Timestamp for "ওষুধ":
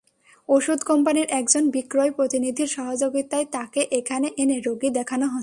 0.49-0.79